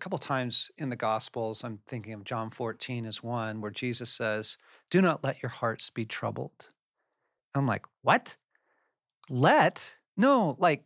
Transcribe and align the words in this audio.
A 0.00 0.02
couple 0.02 0.18
times 0.18 0.70
in 0.78 0.88
the 0.88 0.96
Gospels, 0.96 1.62
I'm 1.62 1.78
thinking 1.86 2.14
of 2.14 2.24
John 2.24 2.48
14 2.48 3.04
as 3.04 3.22
one 3.22 3.60
where 3.60 3.70
Jesus 3.70 4.10
says, 4.10 4.56
Do 4.88 5.02
not 5.02 5.22
let 5.22 5.42
your 5.42 5.50
hearts 5.50 5.90
be 5.90 6.06
troubled. 6.06 6.70
I'm 7.54 7.66
like, 7.66 7.84
What? 8.00 8.34
Let? 9.28 9.94
No, 10.16 10.56
like, 10.58 10.84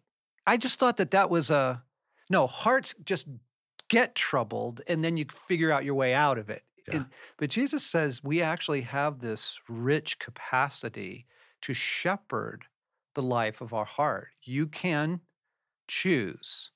I 0.49 0.57
just 0.57 0.81
thought 0.81 0.97
that 0.97 1.13
that 1.13 1.31
was 1.31 1.53
a, 1.53 1.81
no, 2.29 2.49
hearts 2.49 2.97
just 3.05 3.29
get 3.89 4.17
troubled 4.17 4.83
and 4.89 5.05
then 5.05 5.17
you 5.17 5.27
figure 5.47 5.71
out 5.71 5.85
your 5.85 5.95
way 5.95 6.13
out 6.13 6.37
of 6.37 6.51
it. 6.51 6.65
Yeah. 6.89 6.97
And, 6.97 7.07
but 7.37 7.51
Jesus 7.51 7.87
says 7.87 8.25
we 8.25 8.43
actually 8.43 8.81
have 8.81 9.21
this 9.21 9.61
rich 9.69 10.19
capacity 10.19 11.25
to 11.63 11.73
shepherd 11.73 12.65
the 13.15 13.23
life 13.23 13.61
of 13.61 13.75
our 13.75 13.85
heart. 13.85 14.31
You 14.43 14.67
can 14.67 15.21
choose 15.87 16.73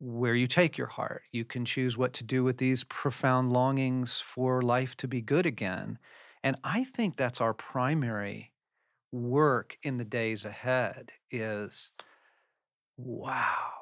where 0.00 0.34
you 0.34 0.46
take 0.46 0.78
your 0.78 0.86
heart. 0.86 1.22
You 1.30 1.44
can 1.44 1.64
choose 1.64 1.96
what 1.96 2.14
to 2.14 2.24
do 2.24 2.42
with 2.42 2.56
these 2.56 2.84
profound 2.84 3.52
longings 3.52 4.20
for 4.20 4.62
life 4.62 4.96
to 4.96 5.08
be 5.08 5.20
good 5.20 5.46
again. 5.46 5.98
And 6.42 6.56
I 6.64 6.84
think 6.84 7.16
that's 7.16 7.40
our 7.40 7.52
primary 7.52 8.52
work 9.12 9.76
in 9.82 9.98
the 9.98 10.04
days 10.04 10.44
ahead 10.44 11.12
is 11.30 11.90
wow, 12.96 13.72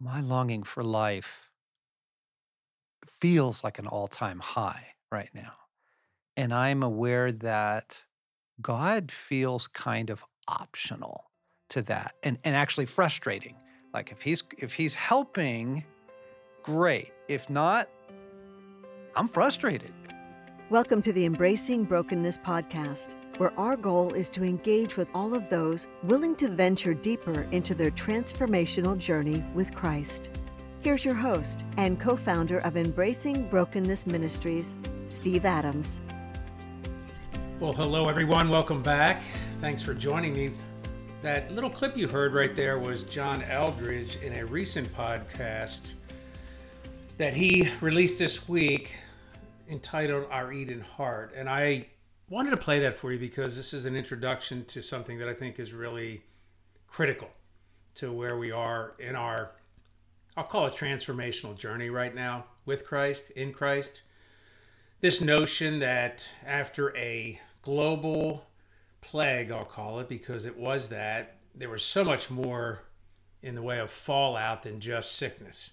my 0.00 0.20
longing 0.20 0.64
for 0.64 0.82
life 0.82 1.48
feels 3.20 3.62
like 3.64 3.78
an 3.78 3.86
all-time 3.86 4.38
high 4.40 4.86
right 5.10 5.30
now. 5.34 5.52
And 6.36 6.52
I'm 6.52 6.82
aware 6.82 7.30
that 7.32 8.02
God 8.60 9.12
feels 9.12 9.66
kind 9.68 10.10
of 10.10 10.22
optional 10.48 11.24
to 11.70 11.82
that 11.82 12.14
and, 12.22 12.38
and 12.44 12.56
actually 12.56 12.86
frustrating. 12.86 13.56
Like 13.94 14.10
if 14.10 14.20
he's 14.20 14.42
if 14.58 14.72
he's 14.72 14.92
helping, 14.92 15.84
great. 16.64 17.12
If 17.28 17.48
not, 17.48 17.88
I'm 19.14 19.28
frustrated. 19.28 19.92
Welcome 20.68 21.00
to 21.02 21.12
the 21.12 21.24
Embracing 21.24 21.84
Brokenness 21.84 22.38
podcast, 22.38 23.14
where 23.38 23.56
our 23.56 23.76
goal 23.76 24.12
is 24.12 24.28
to 24.30 24.42
engage 24.42 24.96
with 24.96 25.08
all 25.14 25.32
of 25.32 25.48
those 25.48 25.86
willing 26.02 26.34
to 26.36 26.48
venture 26.48 26.92
deeper 26.92 27.42
into 27.52 27.72
their 27.72 27.92
transformational 27.92 28.98
journey 28.98 29.44
with 29.54 29.72
Christ. 29.72 30.40
Here's 30.80 31.04
your 31.04 31.14
host 31.14 31.64
and 31.76 32.00
co 32.00 32.16
founder 32.16 32.58
of 32.58 32.76
Embracing 32.76 33.48
Brokenness 33.48 34.08
Ministries, 34.08 34.74
Steve 35.08 35.44
Adams. 35.44 36.00
Well, 37.60 37.72
hello 37.72 38.08
everyone. 38.08 38.48
Welcome 38.48 38.82
back. 38.82 39.22
Thanks 39.60 39.82
for 39.82 39.94
joining 39.94 40.32
me. 40.32 40.50
That 41.24 41.50
little 41.50 41.70
clip 41.70 41.96
you 41.96 42.06
heard 42.06 42.34
right 42.34 42.54
there 42.54 42.78
was 42.78 43.04
John 43.04 43.40
Eldredge 43.40 44.22
in 44.22 44.36
a 44.36 44.44
recent 44.44 44.94
podcast 44.94 45.92
that 47.16 47.34
he 47.34 47.70
released 47.80 48.18
this 48.18 48.46
week 48.46 48.94
entitled 49.66 50.26
Our 50.30 50.52
Eden 50.52 50.82
Heart. 50.82 51.32
And 51.34 51.48
I 51.48 51.86
wanted 52.28 52.50
to 52.50 52.58
play 52.58 52.78
that 52.80 52.98
for 52.98 53.10
you 53.10 53.18
because 53.18 53.56
this 53.56 53.72
is 53.72 53.86
an 53.86 53.96
introduction 53.96 54.66
to 54.66 54.82
something 54.82 55.16
that 55.16 55.26
I 55.26 55.32
think 55.32 55.58
is 55.58 55.72
really 55.72 56.24
critical 56.88 57.30
to 57.94 58.12
where 58.12 58.36
we 58.36 58.52
are 58.52 58.92
in 58.98 59.16
our, 59.16 59.52
I'll 60.36 60.44
call 60.44 60.66
it 60.66 60.74
transformational 60.74 61.56
journey 61.56 61.88
right 61.88 62.14
now 62.14 62.44
with 62.66 62.86
Christ, 62.86 63.30
in 63.30 63.54
Christ. 63.54 64.02
This 65.00 65.22
notion 65.22 65.78
that 65.78 66.28
after 66.44 66.94
a 66.94 67.40
global 67.62 68.44
plague, 69.10 69.50
I'll 69.50 69.64
call 69.64 70.00
it, 70.00 70.08
because 70.08 70.44
it 70.44 70.56
was 70.56 70.88
that, 70.88 71.36
there 71.54 71.68
was 71.68 71.82
so 71.82 72.04
much 72.04 72.30
more 72.30 72.82
in 73.42 73.54
the 73.54 73.62
way 73.62 73.78
of 73.78 73.90
fallout 73.90 74.62
than 74.62 74.80
just 74.80 75.12
sickness, 75.12 75.70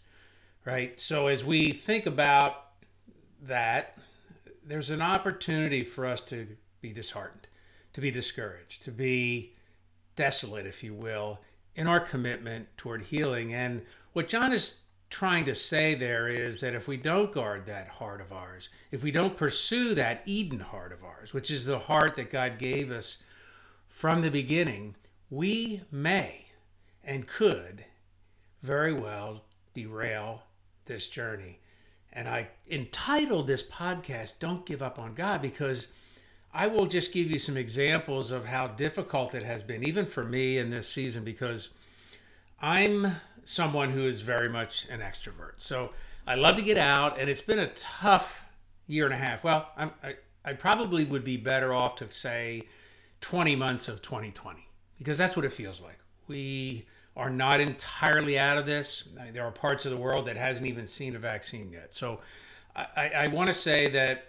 right? 0.66 1.00
So 1.00 1.28
as 1.28 1.44
we 1.44 1.72
think 1.72 2.06
about 2.06 2.66
that, 3.42 3.98
there's 4.64 4.90
an 4.90 5.02
opportunity 5.02 5.84
for 5.84 6.06
us 6.06 6.22
to 6.22 6.48
be 6.82 6.92
disheartened, 6.92 7.48
to 7.94 8.02
be 8.02 8.12
discouraged, 8.12 8.84
to 8.84 8.92
be 8.92 9.56
desolate, 10.16 10.66
if 10.66 10.84
you 10.84 10.94
will, 10.94 11.40
in 11.76 11.88
our 11.88 12.00
commitment 12.00 12.68
toward 12.78 13.04
healing. 13.04 13.54
And 13.54 13.84
what 14.14 14.28
John 14.28 14.52
is 14.54 14.76
trying 15.12 15.46
to 15.46 15.54
say 15.54 15.94
there 15.94 16.28
is 16.30 16.62
that 16.62 16.74
if 16.74 16.88
we 16.88 16.98
don't 16.98 17.34
guard 17.34 17.66
that 17.66 17.88
heart 17.88 18.22
of 18.22 18.32
ours, 18.32 18.70
if 18.92 19.04
we 19.04 19.12
don't 19.12 19.38
pursue 19.38 19.94
that 19.94 20.24
Eden 20.26 20.62
heart 20.62 20.92
of 20.92 21.04
ours, 21.04 21.34
which 21.34 21.52
is 21.52 21.66
the 21.66 21.80
heart 21.80 22.16
that 22.16 22.32
God 22.32 22.58
gave 22.58 22.90
us 22.90 23.18
from 23.90 24.22
the 24.22 24.32
beginning, 24.32 24.96
we 25.30 25.82
may 25.92 26.46
and 27.04 27.28
could 27.28 27.86
very 28.64 28.94
well 28.94 29.44
derail 29.74 30.44
this 30.86 31.08
journey. 31.08 31.60
And 32.14 32.28
I 32.28 32.48
entitled 32.70 33.48
this 33.48 33.64
podcast, 33.64 34.40
Don't 34.40 34.66
Give 34.66 34.82
Up 34.82 34.98
on 34.98 35.14
God, 35.14 35.42
because 35.42 35.90
I 36.54 36.68
will 36.68 36.86
just 36.86 37.14
give 37.14 37.30
you 37.30 37.40
some 37.40 37.58
examples 37.58 38.32
of 38.32 38.46
how 38.46 38.68
difficult 38.68 39.36
it 39.36 39.44
has 39.44 39.64
been, 39.64 39.86
even 39.86 40.06
for 40.06 40.24
me 40.24 40.58
in 40.58 40.70
this 40.70 40.88
season, 40.88 41.24
because 41.24 41.70
I'm 42.62 43.16
someone 43.44 43.90
who 43.90 44.06
is 44.08 44.22
very 44.22 44.48
much 44.48 44.88
an 44.90 45.00
extrovert. 45.00 45.54
So 45.58 45.92
I 46.28 46.36
love 46.36 46.56
to 46.56 46.62
get 46.62 46.78
out, 46.78 47.20
and 47.20 47.30
it's 47.30 47.42
been 47.42 47.60
a 47.60 47.72
tough 47.74 48.44
year 48.88 49.06
and 49.06 49.14
a 49.14 49.18
half. 49.18 49.44
Well, 49.44 49.70
I'm, 49.76 49.92
I, 50.04 50.16
I 50.46 50.54
probably 50.54 51.04
would 51.04 51.24
be 51.24 51.38
better 51.38 51.74
off 51.74 51.96
to 51.98 52.12
say 52.12 52.64
20 53.22 53.56
months 53.56 53.88
of 53.88 54.02
2020, 54.02 54.68
because 54.98 55.18
that's 55.18 55.36
what 55.36 55.46
it 55.46 55.52
feels 55.52 55.82
like. 55.82 55.98
We 56.28 56.86
are 57.18 57.30
not 57.30 57.60
entirely 57.60 58.38
out 58.38 58.58
of 58.58 58.66
this. 58.66 59.08
There 59.34 59.44
are 59.44 59.52
parts 59.52 59.86
of 59.86 59.92
the 59.92 59.98
world 59.98 60.28
that 60.28 60.38
hasn't 60.38 60.68
even 60.68 60.88
seen 60.88 61.16
a 61.16 61.20
vaccine 61.20 61.72
yet. 61.72 61.94
So 61.94 62.22
I, 62.76 63.10
I 63.10 63.28
want 63.28 63.48
to 63.48 63.54
say 63.54 63.90
that 63.90 64.28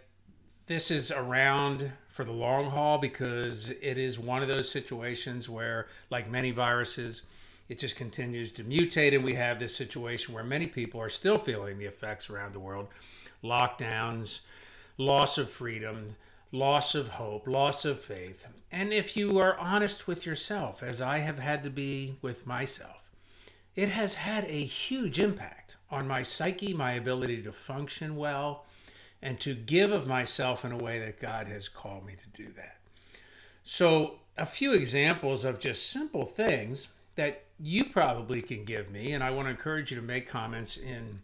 this 0.66 0.90
is 0.90 1.10
around 1.10 1.92
for 2.08 2.24
the 2.24 2.32
long 2.32 2.70
haul 2.70 2.98
because 2.98 3.70
it 3.70 3.98
is 3.98 4.18
one 4.18 4.42
of 4.42 4.48
those 4.48 4.70
situations 4.70 5.48
where, 5.48 5.86
like 6.10 6.30
many 6.30 6.50
viruses, 6.50 7.22
it 7.72 7.78
just 7.78 7.96
continues 7.96 8.52
to 8.52 8.64
mutate, 8.64 9.14
and 9.14 9.24
we 9.24 9.32
have 9.32 9.58
this 9.58 9.74
situation 9.74 10.34
where 10.34 10.44
many 10.44 10.66
people 10.66 11.00
are 11.00 11.08
still 11.08 11.38
feeling 11.38 11.78
the 11.78 11.86
effects 11.86 12.28
around 12.28 12.52
the 12.52 12.60
world 12.60 12.88
lockdowns, 13.42 14.40
loss 14.98 15.38
of 15.38 15.50
freedom, 15.50 16.16
loss 16.52 16.94
of 16.94 17.08
hope, 17.08 17.48
loss 17.48 17.86
of 17.86 17.98
faith. 17.98 18.46
And 18.70 18.92
if 18.92 19.16
you 19.16 19.38
are 19.38 19.58
honest 19.58 20.06
with 20.06 20.26
yourself, 20.26 20.82
as 20.82 21.00
I 21.00 21.20
have 21.20 21.38
had 21.38 21.62
to 21.62 21.70
be 21.70 22.18
with 22.20 22.46
myself, 22.46 23.10
it 23.74 23.88
has 23.88 24.16
had 24.16 24.44
a 24.44 24.64
huge 24.64 25.18
impact 25.18 25.76
on 25.90 26.06
my 26.06 26.22
psyche, 26.22 26.74
my 26.74 26.92
ability 26.92 27.40
to 27.40 27.52
function 27.52 28.16
well, 28.16 28.66
and 29.22 29.40
to 29.40 29.54
give 29.54 29.92
of 29.92 30.06
myself 30.06 30.62
in 30.62 30.72
a 30.72 30.76
way 30.76 30.98
that 30.98 31.18
God 31.18 31.48
has 31.48 31.70
called 31.70 32.04
me 32.04 32.16
to 32.16 32.42
do 32.42 32.52
that. 32.52 32.76
So, 33.64 34.16
a 34.36 34.44
few 34.44 34.74
examples 34.74 35.42
of 35.42 35.58
just 35.58 35.90
simple 35.90 36.26
things 36.26 36.88
that 37.16 37.44
you 37.58 37.84
probably 37.84 38.42
can 38.42 38.64
give 38.64 38.90
me, 38.90 39.12
and 39.12 39.22
I 39.22 39.30
want 39.30 39.46
to 39.46 39.50
encourage 39.50 39.90
you 39.90 39.96
to 39.96 40.02
make 40.02 40.28
comments 40.28 40.76
in 40.76 41.20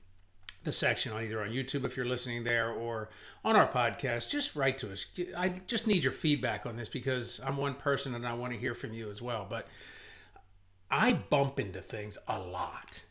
the 0.65 0.73
section 0.73 1.13
on 1.13 1.23
either 1.23 1.41
on 1.41 1.51
YouTube 1.51 1.85
if 1.85 1.97
you're 1.97 2.07
listening 2.07 2.45
there 2.45 2.71
or 2.71 3.09
on 3.45 3.57
our 3.57 3.69
podcast. 3.69 4.29
Just 4.29 4.55
write 4.55 4.79
to 4.79 4.93
us. 4.93 5.07
I 5.37 5.61
just 5.67 5.87
need 5.87 6.03
your 6.03 6.13
feedback 6.13 6.67
on 6.67 6.77
this 6.77 6.89
because 6.89 7.41
I'm 7.45 7.57
one 7.57 7.75
person 7.75 8.15
and 8.15 8.27
I 8.27 8.35
want 8.35 8.53
to 8.53 8.59
hear 8.59 8.75
from 8.75 8.93
you 8.93 9.09
as 9.11 9.23
well. 9.23 9.47
But 9.49 9.67
I 10.91 11.15
bump 11.15 11.59
into 11.59 11.81
things 11.81 12.19
a 12.27 12.39
lot. 12.39 13.03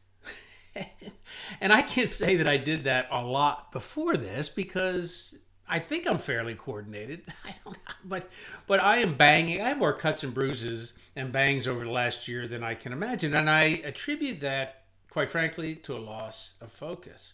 and 1.62 1.74
I 1.74 1.82
can't 1.82 2.10
say 2.10 2.36
that 2.36 2.48
I 2.48 2.58
did 2.58 2.84
that 2.84 3.08
a 3.12 3.24
lot 3.24 3.72
before 3.72 4.18
this 4.18 4.50
because 4.50 5.36
I 5.70 5.80
think 5.80 6.08
I'm 6.08 6.18
fairly 6.18 6.56
coordinated. 6.56 7.24
I 7.46 7.56
don't, 7.64 7.78
but 8.06 8.30
but 8.68 8.82
I 8.82 8.98
am 8.98 9.16
banging. 9.16 9.62
I 9.62 9.70
have 9.70 9.78
more 9.78 9.94
cuts 9.94 10.24
and 10.24 10.34
bruises 10.34 10.94
and 11.16 11.32
bangs 11.32 11.68
over 11.68 11.84
the 11.84 11.92
last 11.92 12.28
year 12.28 12.48
than 12.48 12.64
I 12.64 12.76
can 12.76 12.94
imagine, 12.94 13.34
and 13.36 13.50
I 13.50 13.82
attribute 13.84 14.40
that, 14.42 14.84
quite 15.10 15.30
frankly, 15.30 15.76
to 15.76 15.96
a 15.96 16.00
loss 16.00 16.54
of 16.62 16.72
focus. 16.72 17.34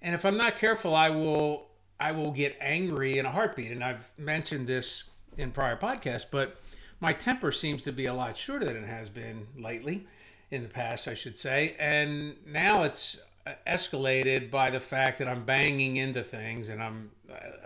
And 0.00 0.14
if 0.14 0.24
I'm 0.24 0.36
not 0.36 0.56
careful, 0.56 0.94
I 0.94 1.10
will 1.10 1.68
I 2.00 2.12
will 2.12 2.30
get 2.30 2.56
angry 2.60 3.18
in 3.18 3.26
a 3.26 3.30
heartbeat. 3.30 3.72
And 3.72 3.82
I've 3.82 4.10
mentioned 4.16 4.66
this 4.66 5.04
in 5.36 5.50
prior 5.50 5.76
podcasts, 5.76 6.26
but 6.30 6.60
my 7.00 7.12
temper 7.12 7.52
seems 7.52 7.82
to 7.84 7.92
be 7.92 8.06
a 8.06 8.14
lot 8.14 8.36
shorter 8.36 8.64
than 8.64 8.76
it 8.76 8.86
has 8.86 9.08
been 9.08 9.48
lately, 9.56 10.06
in 10.50 10.62
the 10.62 10.68
past, 10.68 11.06
I 11.06 11.14
should 11.14 11.36
say. 11.36 11.76
And 11.78 12.36
now 12.46 12.82
it's 12.82 13.20
escalated 13.66 14.50
by 14.50 14.70
the 14.70 14.80
fact 14.80 15.18
that 15.18 15.28
I'm 15.28 15.44
banging 15.44 15.96
into 15.96 16.22
things 16.22 16.68
and 16.68 16.82
I'm 16.82 17.10
uh, 17.17 17.17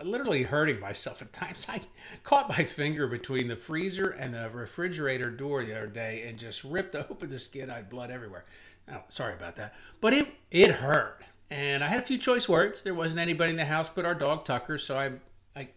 literally 0.03 0.43
hurting 0.45 0.81
myself 0.81 1.23
at 1.23 1.33
times. 1.33 1.67
I 1.69 1.81
caught 2.23 2.49
my 2.49 2.65
finger 2.65 3.07
between 3.07 3.49
the 3.49 3.57
freezer 3.57 4.11
and 4.11 4.35
the 4.35 4.51
refrigerator 4.51 5.31
door 5.31 5.65
the 5.65 5.77
other 5.77 5.87
day 5.87 6.25
and 6.27 6.39
just 6.39 6.65
ripped 6.65 6.95
open 6.95 7.31
the 7.31 7.39
skin. 7.39 7.71
I 7.71 7.77
had 7.77 7.91
blood 7.91 8.11
everywhere. 8.11 8.45
Oh, 8.91 9.03
sorry 9.09 9.35
about 9.35 9.57
that. 9.57 9.75
But 10.01 10.15
it 10.15 10.29
it 10.51 10.71
hurt. 10.73 11.23
And 11.51 11.85
I 11.85 11.89
had 11.89 12.01
a 12.01 12.07
few 12.07 12.19
choice 12.19 12.49
words. 12.49 12.83
There 12.83 12.95
wasn't 12.95 13.21
anybody 13.21 13.51
in 13.51 13.57
the 13.57 13.65
house 13.65 13.89
but 13.89 14.05
our 14.05 14.15
dog 14.15 14.45
Tucker, 14.45 14.79
so 14.79 14.99
I 14.99 15.13
I 15.55 15.69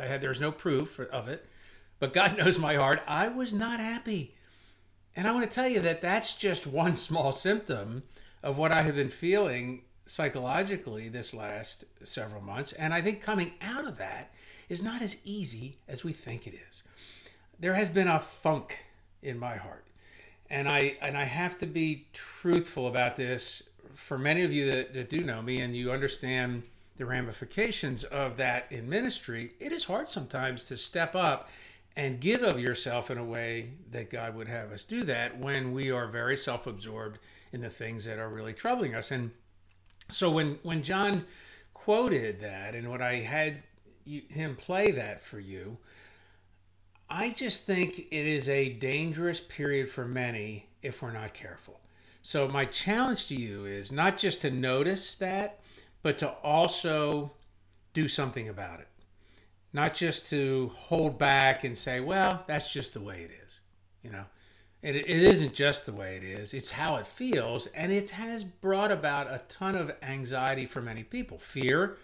I 0.00 0.06
had 0.06 0.20
there's 0.20 0.40
no 0.40 0.52
proof 0.52 1.00
of 1.00 1.28
it. 1.28 1.46
But 1.98 2.12
God 2.12 2.36
knows 2.38 2.58
my 2.58 2.76
heart. 2.76 3.00
I 3.06 3.28
was 3.28 3.52
not 3.52 3.80
happy. 3.80 4.34
And 5.16 5.26
I 5.26 5.32
want 5.32 5.50
to 5.50 5.54
tell 5.54 5.68
you 5.68 5.80
that 5.80 6.00
that's 6.00 6.34
just 6.34 6.66
one 6.66 6.94
small 6.94 7.32
symptom 7.32 8.04
of 8.42 8.56
what 8.56 8.70
I 8.70 8.82
have 8.82 8.94
been 8.94 9.10
feeling 9.10 9.82
psychologically 10.08 11.08
this 11.08 11.34
last 11.34 11.84
several 12.04 12.40
months. 12.40 12.72
And 12.72 12.92
I 12.94 13.02
think 13.02 13.20
coming 13.20 13.52
out 13.60 13.86
of 13.86 13.98
that 13.98 14.32
is 14.68 14.82
not 14.82 15.02
as 15.02 15.16
easy 15.24 15.78
as 15.86 16.02
we 16.02 16.12
think 16.12 16.46
it 16.46 16.54
is. 16.68 16.82
There 17.60 17.74
has 17.74 17.88
been 17.88 18.08
a 18.08 18.20
funk 18.20 18.86
in 19.22 19.38
my 19.38 19.56
heart. 19.56 19.84
And 20.50 20.68
I 20.68 20.96
and 21.02 21.16
I 21.16 21.24
have 21.24 21.58
to 21.58 21.66
be 21.66 22.06
truthful 22.12 22.86
about 22.86 23.16
this 23.16 23.62
for 23.94 24.16
many 24.16 24.42
of 24.42 24.52
you 24.52 24.70
that, 24.70 24.94
that 24.94 25.10
do 25.10 25.20
know 25.20 25.42
me 25.42 25.60
and 25.60 25.76
you 25.76 25.92
understand 25.92 26.62
the 26.96 27.04
ramifications 27.04 28.04
of 28.04 28.36
that 28.36 28.66
in 28.70 28.88
ministry, 28.88 29.52
it 29.60 29.72
is 29.72 29.84
hard 29.84 30.08
sometimes 30.08 30.64
to 30.64 30.76
step 30.76 31.14
up 31.14 31.48
and 31.96 32.20
give 32.20 32.42
of 32.42 32.60
yourself 32.60 33.10
in 33.10 33.18
a 33.18 33.24
way 33.24 33.70
that 33.90 34.10
God 34.10 34.34
would 34.36 34.48
have 34.48 34.72
us 34.72 34.82
do 34.82 35.02
that 35.04 35.38
when 35.38 35.72
we 35.72 35.90
are 35.90 36.06
very 36.06 36.36
self 36.36 36.66
absorbed 36.66 37.18
in 37.52 37.60
the 37.60 37.70
things 37.70 38.04
that 38.04 38.18
are 38.18 38.28
really 38.28 38.52
troubling 38.52 38.94
us. 38.94 39.10
And 39.10 39.32
so 40.08 40.30
when, 40.30 40.58
when 40.62 40.82
John 40.82 41.24
quoted 41.74 42.40
that 42.40 42.74
and 42.74 42.90
when 42.90 43.02
I 43.02 43.20
had 43.20 43.62
you, 44.04 44.22
him 44.28 44.56
play 44.56 44.90
that 44.92 45.22
for 45.22 45.38
you, 45.38 45.78
I 47.10 47.30
just 47.30 47.66
think 47.66 47.98
it 47.98 48.26
is 48.26 48.48
a 48.48 48.68
dangerous 48.70 49.40
period 49.40 49.90
for 49.90 50.06
many 50.06 50.68
if 50.82 51.02
we're 51.02 51.12
not 51.12 51.34
careful. 51.34 51.80
So, 52.22 52.48
my 52.48 52.64
challenge 52.66 53.28
to 53.28 53.34
you 53.34 53.64
is 53.64 53.90
not 53.90 54.18
just 54.18 54.42
to 54.42 54.50
notice 54.50 55.14
that, 55.14 55.60
but 56.02 56.18
to 56.18 56.28
also 56.28 57.32
do 57.94 58.08
something 58.08 58.48
about 58.48 58.80
it. 58.80 58.88
Not 59.72 59.94
just 59.94 60.28
to 60.30 60.72
hold 60.74 61.18
back 61.18 61.64
and 61.64 61.76
say, 61.76 62.00
well, 62.00 62.44
that's 62.46 62.72
just 62.72 62.92
the 62.92 63.00
way 63.00 63.22
it 63.22 63.30
is. 63.44 63.60
You 64.02 64.10
know, 64.10 64.24
it, 64.82 64.94
it 64.94 65.08
isn't 65.08 65.54
just 65.54 65.86
the 65.86 65.92
way 65.92 66.16
it 66.16 66.22
is, 66.22 66.54
it's 66.54 66.72
how 66.72 66.96
it 66.96 67.06
feels. 67.06 67.66
And 67.68 67.90
it 67.90 68.10
has 68.10 68.44
brought 68.44 68.92
about 68.92 69.26
a 69.26 69.42
ton 69.48 69.74
of 69.74 69.94
anxiety 70.02 70.66
for 70.66 70.80
many 70.80 71.02
people. 71.02 71.38
Fear. 71.38 71.96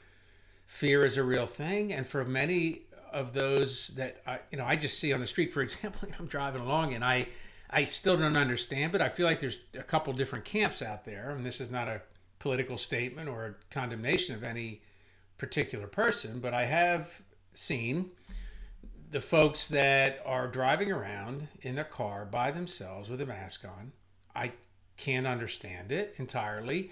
Fear 0.67 1.07
is 1.07 1.17
a 1.17 1.23
real 1.23 1.47
thing. 1.47 1.93
And 1.93 2.07
for 2.07 2.25
many 2.25 2.83
of 3.13 3.33
those 3.33 3.89
that 3.97 4.21
I, 4.27 4.41
you 4.51 4.59
know, 4.59 4.65
I 4.65 4.75
just 4.77 4.99
see 4.99 5.13
on 5.13 5.21
the 5.21 5.27
street, 5.27 5.53
for 5.53 5.63
example, 5.63 6.09
I'm 6.19 6.27
driving 6.27 6.63
along 6.63 6.95
and 6.95 7.05
I, 7.05 7.29
I 7.71 7.85
still 7.85 8.17
don't 8.17 8.37
understand, 8.37 8.93
but 8.93 9.01
I 9.01 9.09
feel 9.09 9.27
like 9.27 9.41
there's 9.41 9.61
a 9.79 9.83
couple 9.83 10.13
different 10.13 10.45
camps 10.45 10.83
out 10.83 11.05
there. 11.05 11.31
And 11.31 11.47
this 11.47 11.61
is 11.61 11.71
not 11.71 11.89
a 11.89 12.03
political 12.41 12.77
statement 12.77 13.29
or 13.29 13.47
a 13.47 13.55
condemnation 13.73 14.35
of 14.35 14.43
any 14.43 14.83
particular 15.39 15.87
person, 15.87 16.41
but 16.41 16.55
I 16.55 16.67
have 16.67 17.23
seen 17.55 18.11
the 19.11 19.21
folks 19.21 19.69
that 19.69 20.21
are 20.25 20.49
driving 20.49 20.91
around 20.91 21.49
in 21.63 21.75
their 21.75 21.85
car 21.85 22.25
by 22.25 22.51
themselves 22.51 23.09
with 23.09 23.21
a 23.21 23.27
mask 23.27 23.65
on. 23.65 23.93
I 24.35 24.53
can't 24.97 25.27
understand 25.27 25.93
it 25.93 26.15
entirely, 26.19 26.91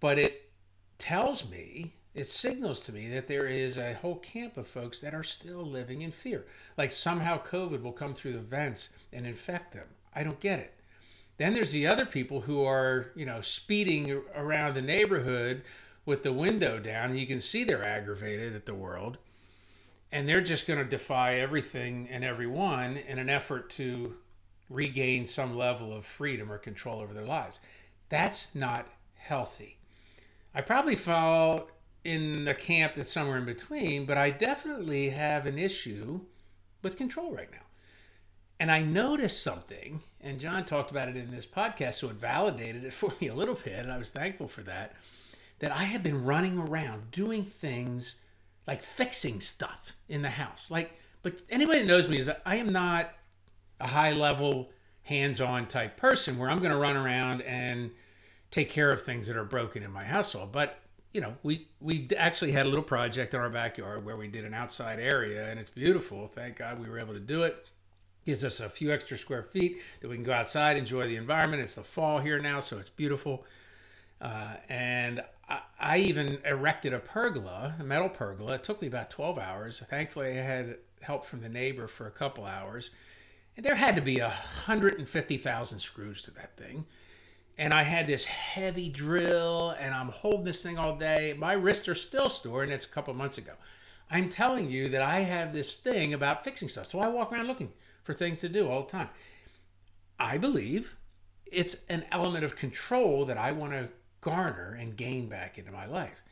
but 0.00 0.18
it 0.18 0.50
tells 0.98 1.48
me, 1.48 1.94
it 2.14 2.28
signals 2.28 2.80
to 2.80 2.92
me 2.92 3.08
that 3.10 3.28
there 3.28 3.46
is 3.46 3.76
a 3.78 3.94
whole 3.94 4.16
camp 4.16 4.56
of 4.56 4.66
folks 4.66 5.00
that 5.00 5.14
are 5.14 5.22
still 5.22 5.64
living 5.64 6.02
in 6.02 6.10
fear. 6.10 6.44
Like 6.76 6.92
somehow 6.92 7.42
COVID 7.42 7.82
will 7.82 7.92
come 7.92 8.14
through 8.14 8.32
the 8.32 8.40
vents 8.40 8.90
and 9.12 9.26
infect 9.26 9.72
them. 9.72 9.86
I 10.14 10.24
don't 10.24 10.40
get 10.40 10.58
it. 10.58 10.74
Then 11.38 11.54
there's 11.54 11.72
the 11.72 11.86
other 11.86 12.04
people 12.04 12.42
who 12.42 12.64
are, 12.64 13.12
you 13.14 13.24
know, 13.24 13.40
speeding 13.40 14.22
around 14.34 14.74
the 14.74 14.82
neighborhood 14.82 15.62
with 16.04 16.22
the 16.22 16.32
window 16.32 16.78
down, 16.78 17.16
you 17.16 17.26
can 17.26 17.40
see 17.40 17.64
they're 17.64 17.86
aggravated 17.86 18.54
at 18.54 18.66
the 18.66 18.74
world. 18.74 19.18
And 20.12 20.28
they're 20.28 20.40
just 20.40 20.66
going 20.66 20.78
to 20.78 20.84
defy 20.84 21.34
everything 21.34 22.08
and 22.10 22.24
everyone 22.24 22.96
in 22.96 23.18
an 23.18 23.28
effort 23.28 23.70
to 23.70 24.16
regain 24.68 25.26
some 25.26 25.56
level 25.56 25.92
of 25.92 26.04
freedom 26.04 26.50
or 26.50 26.58
control 26.58 27.00
over 27.00 27.14
their 27.14 27.24
lives. 27.24 27.60
That's 28.08 28.48
not 28.54 28.88
healthy. 29.14 29.76
I 30.54 30.62
probably 30.62 30.96
fall 30.96 31.68
in 32.04 32.44
the 32.44 32.54
camp 32.54 32.94
that's 32.94 33.12
somewhere 33.12 33.38
in 33.38 33.44
between, 33.44 34.06
but 34.06 34.16
I 34.16 34.30
definitely 34.30 35.10
have 35.10 35.46
an 35.46 35.58
issue 35.58 36.20
with 36.82 36.96
control 36.96 37.32
right 37.32 37.50
now. 37.50 37.58
And 38.58 38.70
I 38.70 38.82
noticed 38.82 39.42
something, 39.42 40.02
and 40.20 40.40
John 40.40 40.64
talked 40.64 40.90
about 40.90 41.08
it 41.08 41.16
in 41.16 41.30
this 41.30 41.46
podcast, 41.46 41.94
so 41.94 42.10
it 42.10 42.16
validated 42.16 42.84
it 42.84 42.92
for 42.94 43.12
me 43.20 43.28
a 43.28 43.34
little 43.34 43.54
bit, 43.54 43.78
and 43.78 43.92
I 43.92 43.98
was 43.98 44.10
thankful 44.10 44.48
for 44.48 44.62
that. 44.62 44.94
That 45.60 45.72
I 45.72 45.84
have 45.84 46.02
been 46.02 46.24
running 46.24 46.58
around 46.58 47.10
doing 47.10 47.44
things 47.44 48.14
like 48.66 48.82
fixing 48.82 49.40
stuff 49.40 49.92
in 50.08 50.22
the 50.22 50.30
house. 50.30 50.70
Like, 50.70 50.92
but 51.22 51.42
anybody 51.50 51.80
that 51.80 51.86
knows 51.86 52.08
me 52.08 52.18
is 52.18 52.26
that 52.26 52.42
I 52.44 52.56
am 52.56 52.68
not 52.68 53.12
a 53.80 53.88
high 53.88 54.12
level, 54.12 54.70
hands 55.02 55.40
on 55.40 55.66
type 55.66 55.96
person 55.96 56.38
where 56.38 56.48
I'm 56.48 56.58
going 56.58 56.72
to 56.72 56.78
run 56.78 56.96
around 56.96 57.42
and 57.42 57.90
take 58.50 58.70
care 58.70 58.90
of 58.90 59.02
things 59.02 59.26
that 59.26 59.36
are 59.36 59.44
broken 59.44 59.82
in 59.82 59.90
my 59.90 60.04
household. 60.04 60.52
But 60.52 60.78
you 61.12 61.20
know, 61.20 61.34
we 61.42 61.68
we 61.80 62.08
actually 62.16 62.52
had 62.52 62.66
a 62.66 62.68
little 62.68 62.84
project 62.84 63.34
in 63.34 63.40
our 63.40 63.50
backyard 63.50 64.04
where 64.04 64.16
we 64.16 64.28
did 64.28 64.44
an 64.44 64.54
outside 64.54 65.00
area, 65.00 65.50
and 65.50 65.58
it's 65.58 65.70
beautiful. 65.70 66.28
Thank 66.28 66.56
God 66.56 66.80
we 66.80 66.88
were 66.88 66.98
able 66.98 67.14
to 67.14 67.20
do 67.20 67.42
it 67.42 67.66
gives 68.24 68.44
us 68.44 68.60
a 68.60 68.68
few 68.68 68.92
extra 68.92 69.16
square 69.16 69.42
feet 69.42 69.78
that 70.00 70.08
we 70.08 70.14
can 70.14 70.24
go 70.24 70.32
outside, 70.32 70.76
enjoy 70.76 71.06
the 71.06 71.16
environment. 71.16 71.62
It's 71.62 71.74
the 71.74 71.82
fall 71.82 72.18
here 72.18 72.38
now, 72.38 72.60
so 72.60 72.78
it's 72.78 72.88
beautiful. 72.88 73.44
Uh, 74.20 74.54
and 74.68 75.22
I, 75.78 75.98
even 75.98 76.38
erected 76.44 76.92
a 76.92 77.00
pergola, 77.00 77.74
a 77.78 77.82
metal 77.82 78.08
pergola. 78.08 78.54
It 78.54 78.62
took 78.62 78.80
me 78.80 78.88
about 78.88 79.10
12 79.10 79.38
hours. 79.38 79.82
Thankfully, 79.90 80.28
I 80.28 80.42
had 80.42 80.76
help 81.00 81.24
from 81.24 81.40
the 81.40 81.48
neighbor 81.48 81.88
for 81.88 82.06
a 82.06 82.10
couple 82.10 82.44
hours. 82.44 82.90
And 83.56 83.66
there 83.66 83.74
had 83.74 83.96
to 83.96 84.02
be 84.02 84.20
150,000 84.20 85.80
screws 85.80 86.22
to 86.22 86.30
that 86.32 86.56
thing. 86.56 86.86
And 87.58 87.74
I 87.74 87.82
had 87.82 88.06
this 88.06 88.24
heavy 88.26 88.88
drill, 88.88 89.70
and 89.70 89.94
I'm 89.94 90.08
holding 90.08 90.44
this 90.44 90.62
thing 90.62 90.78
all 90.78 90.96
day. 90.96 91.34
My 91.36 91.52
wrists 91.52 91.88
are 91.88 91.94
still 91.94 92.28
sore, 92.28 92.62
and 92.62 92.72
it's 92.72 92.86
a 92.86 92.88
couple 92.88 93.12
months 93.12 93.38
ago. 93.38 93.52
I'm 94.10 94.28
telling 94.28 94.70
you 94.70 94.88
that 94.90 95.02
I 95.02 95.20
have 95.20 95.52
this 95.52 95.74
thing 95.74 96.14
about 96.14 96.44
fixing 96.44 96.68
stuff. 96.68 96.88
So 96.88 97.00
I 97.00 97.08
walk 97.08 97.32
around 97.32 97.48
looking 97.48 97.72
for 98.02 98.14
things 98.14 98.40
to 98.40 98.48
do 98.48 98.68
all 98.68 98.82
the 98.82 98.90
time. 98.90 99.08
I 100.18 100.38
believe 100.38 100.96
it's 101.46 101.76
an 101.88 102.04
element 102.12 102.44
of 102.44 102.56
control 102.56 103.24
that 103.26 103.36
I 103.36 103.52
want 103.52 103.72
to 103.72 103.88
garner 104.20 104.76
and 104.78 104.96
gain 104.96 105.28
back 105.28 105.58
into 105.58 105.72
my 105.72 105.86
life. 105.86 106.22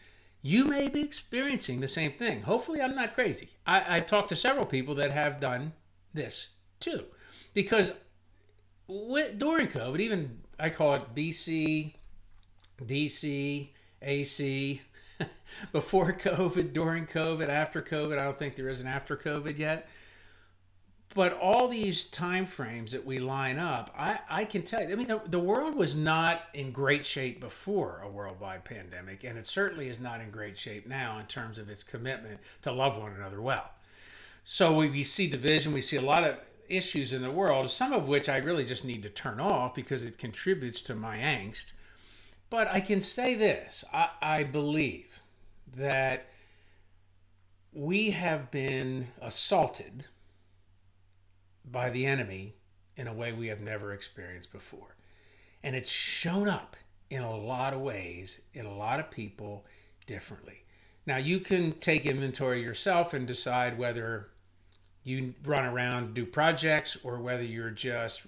You 0.42 0.64
may 0.64 0.88
be 0.88 1.00
experiencing 1.00 1.80
the 1.80 1.88
same 1.88 2.12
thing. 2.12 2.42
Hopefully, 2.42 2.80
I'm 2.80 2.94
not 2.94 3.14
crazy. 3.14 3.50
I, 3.66 3.80
have 3.80 4.06
talked 4.06 4.28
to 4.28 4.36
several 4.36 4.66
people 4.66 4.94
that 4.96 5.10
have 5.10 5.40
done 5.40 5.72
this 6.14 6.48
too. 6.78 7.04
Because 7.54 7.92
with, 8.86 9.38
during 9.38 9.66
COVID, 9.66 10.00
even 10.00 10.38
I 10.58 10.70
call 10.70 10.94
it 10.94 11.14
BC, 11.14 11.94
DC, 12.84 13.68
AC, 14.02 14.82
before 15.72 16.12
COVID, 16.22 16.72
during 16.72 17.06
COVID, 17.06 17.48
after 17.48 17.82
COVID. 17.82 18.18
I 18.18 18.24
don't 18.24 18.38
think 18.38 18.54
there 18.54 18.68
is 18.68 18.80
an 18.80 18.86
after 18.86 19.16
COVID 19.16 19.58
yet 19.58 19.88
but 21.18 21.36
all 21.40 21.66
these 21.66 22.04
time 22.04 22.46
frames 22.46 22.92
that 22.92 23.04
we 23.04 23.18
line 23.18 23.58
up, 23.58 23.92
I, 23.98 24.20
I 24.30 24.44
can 24.44 24.62
tell 24.62 24.80
you, 24.80 24.92
I 24.92 24.94
mean, 24.94 25.08
the, 25.08 25.20
the 25.26 25.40
world 25.40 25.74
was 25.74 25.96
not 25.96 26.42
in 26.54 26.70
great 26.70 27.04
shape 27.04 27.40
before 27.40 28.00
a 28.04 28.08
worldwide 28.08 28.64
pandemic, 28.64 29.24
and 29.24 29.36
it 29.36 29.44
certainly 29.44 29.88
is 29.88 29.98
not 29.98 30.20
in 30.20 30.30
great 30.30 30.56
shape 30.56 30.86
now 30.86 31.18
in 31.18 31.26
terms 31.26 31.58
of 31.58 31.68
its 31.68 31.82
commitment 31.82 32.38
to 32.62 32.70
love 32.70 32.96
one 32.96 33.14
another 33.14 33.42
well. 33.42 33.68
So 34.44 34.72
we, 34.72 34.90
we 34.90 35.02
see 35.02 35.28
division, 35.28 35.72
we 35.72 35.80
see 35.80 35.96
a 35.96 36.00
lot 36.00 36.22
of 36.22 36.36
issues 36.68 37.12
in 37.12 37.22
the 37.22 37.32
world, 37.32 37.68
some 37.68 37.92
of 37.92 38.06
which 38.06 38.28
I 38.28 38.36
really 38.36 38.64
just 38.64 38.84
need 38.84 39.02
to 39.02 39.10
turn 39.10 39.40
off 39.40 39.74
because 39.74 40.04
it 40.04 40.18
contributes 40.18 40.82
to 40.82 40.94
my 40.94 41.16
angst. 41.16 41.72
But 42.48 42.68
I 42.68 42.78
can 42.80 43.00
say 43.00 43.34
this 43.34 43.84
I, 43.92 44.10
I 44.22 44.44
believe 44.44 45.18
that 45.76 46.28
we 47.72 48.10
have 48.10 48.52
been 48.52 49.08
assaulted 49.20 50.04
by 51.70 51.90
the 51.90 52.06
enemy 52.06 52.54
in 52.96 53.06
a 53.06 53.12
way 53.12 53.32
we 53.32 53.48
have 53.48 53.60
never 53.60 53.92
experienced 53.92 54.52
before. 54.52 54.96
And 55.62 55.74
it's 55.74 55.90
shown 55.90 56.48
up 56.48 56.76
in 57.10 57.22
a 57.22 57.36
lot 57.36 57.72
of 57.72 57.80
ways, 57.80 58.40
in 58.52 58.66
a 58.66 58.74
lot 58.74 59.00
of 59.00 59.10
people 59.10 59.64
differently. 60.06 60.64
Now, 61.06 61.16
you 61.16 61.40
can 61.40 61.72
take 61.72 62.04
inventory 62.04 62.62
yourself 62.62 63.14
and 63.14 63.26
decide 63.26 63.78
whether 63.78 64.28
you 65.04 65.34
run 65.44 65.64
around 65.64 66.14
do 66.14 66.26
projects 66.26 66.98
or 67.02 67.18
whether 67.18 67.42
you're 67.42 67.70
just 67.70 68.22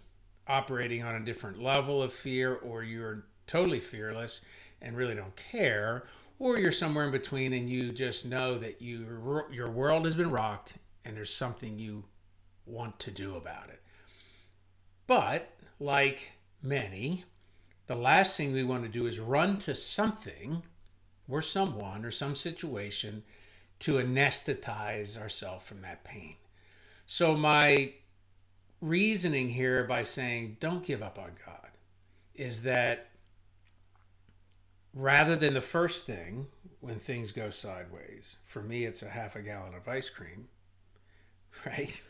operating 0.47 1.03
on 1.03 1.15
a 1.15 1.21
different 1.21 1.63
level 1.63 2.03
of 2.03 2.13
fear 2.13 2.55
or 2.55 2.83
you're 2.83 3.25
totally 3.47 3.81
fearless 3.81 4.41
and 4.81 4.97
really 4.97 5.15
don't 5.15 5.37
care 5.37 6.05
or 6.39 6.59
you're 6.59 6.73
somewhere 6.73 7.05
in 7.05 7.11
between 7.11 7.53
and 7.53 7.69
you 7.69 7.93
just 7.93 8.25
know 8.25 8.59
that 8.59 8.81
you 8.81 9.45
your 9.53 9.71
world 9.71 10.07
has 10.07 10.17
been 10.17 10.31
rocked 10.31 10.75
and 11.05 11.17
there's 11.17 11.33
something 11.33 11.79
you 11.79 12.03
want 12.71 12.99
to 13.01 13.11
do 13.11 13.37
about 13.37 13.69
it. 13.69 13.81
But, 15.07 15.51
like 15.79 16.33
many, 16.63 17.25
the 17.87 17.97
last 17.97 18.37
thing 18.37 18.53
we 18.53 18.65
want 18.65 18.85
to 18.85 18.89
do 18.89 19.07
is 19.07 19.19
run 19.19 19.59
to 19.61 19.75
something 19.75 20.63
or 21.29 21.43
someone 21.43 22.05
or 22.05 22.11
some 22.11 22.35
situation 22.35 23.23
to 23.81 23.95
anesthetize 23.95 25.21
ourselves 25.21 25.67
from 25.67 25.83
that 25.83 26.05
pain. 26.05 26.37
So, 27.07 27.35
my 27.35 27.95
reasoning 28.81 29.51
here 29.51 29.85
by 29.85 30.03
saying 30.03 30.57
don't 30.61 30.85
give 30.85 31.03
up 31.03 31.19
on 31.19 31.33
God 31.45 31.69
is 32.35 32.63
that 32.63 33.11
rather 34.95 35.37
than 35.37 35.55
the 35.55 35.61
first 35.61 36.07
thing 36.07 36.47
when 36.81 36.99
things 36.99 37.33
go 37.33 37.51
sideways. 37.51 38.37
For 38.47 38.63
me, 38.63 38.85
it's 38.85 39.03
a 39.03 39.11
half 39.11 39.37
a 39.37 39.43
gallon 39.43 39.75
of 39.75 39.87
ice 39.87 40.09
cream, 40.09 40.49
right? 41.67 42.01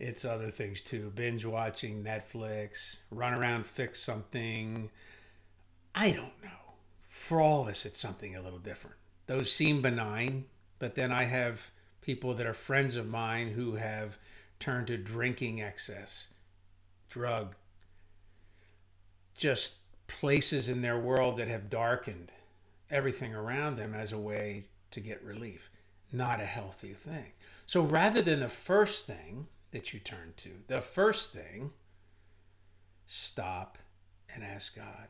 It's 0.00 0.24
other 0.24 0.50
things 0.50 0.80
too 0.80 1.12
binge 1.14 1.44
watching 1.44 2.02
Netflix, 2.02 2.96
run 3.10 3.34
around, 3.34 3.66
fix 3.66 4.02
something. 4.02 4.90
I 5.94 6.10
don't 6.10 6.42
know. 6.42 6.50
For 7.08 7.40
all 7.40 7.62
of 7.62 7.68
us, 7.68 7.84
it's 7.84 7.98
something 7.98 8.34
a 8.34 8.40
little 8.40 8.58
different. 8.58 8.96
Those 9.26 9.52
seem 9.52 9.82
benign, 9.82 10.46
but 10.78 10.94
then 10.94 11.12
I 11.12 11.24
have 11.24 11.70
people 12.00 12.34
that 12.34 12.46
are 12.46 12.54
friends 12.54 12.96
of 12.96 13.08
mine 13.08 13.50
who 13.50 13.74
have 13.74 14.16
turned 14.58 14.86
to 14.86 14.96
drinking 14.96 15.60
excess, 15.60 16.28
drug, 17.10 17.54
just 19.36 19.76
places 20.08 20.68
in 20.68 20.82
their 20.82 20.98
world 20.98 21.36
that 21.36 21.48
have 21.48 21.70
darkened 21.70 22.32
everything 22.90 23.34
around 23.34 23.76
them 23.76 23.94
as 23.94 24.12
a 24.12 24.18
way 24.18 24.64
to 24.90 25.00
get 25.00 25.22
relief. 25.22 25.70
Not 26.10 26.40
a 26.40 26.46
healthy 26.46 26.94
thing. 26.94 27.32
So 27.66 27.82
rather 27.82 28.22
than 28.22 28.40
the 28.40 28.48
first 28.48 29.06
thing 29.06 29.46
that 29.72 29.92
you 29.92 30.00
turn 30.00 30.34
to, 30.38 30.50
the 30.66 30.80
first 30.80 31.32
thing, 31.32 31.70
stop 33.06 33.78
and 34.34 34.44
ask 34.44 34.76
God, 34.76 35.08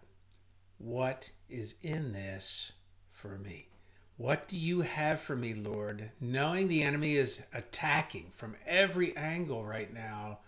what 0.79 1.31
is 1.49 1.75
in 1.83 2.13
this 2.13 2.73
for 3.13 3.39
me? 3.39 3.69
What 4.17 4.49
do 4.49 4.57
you 4.57 4.83
have 4.83 5.21
for 5.21 5.35
me, 5.35 5.55
Lord? 5.55 6.11
Knowing 6.21 6.69
the 6.69 6.83
enemy 6.83 7.17
is 7.17 7.43
attacking 7.55 8.33
from 8.37 8.57
every 8.67 9.17
angle 9.17 9.65
right 9.65 9.93
now 9.93 10.39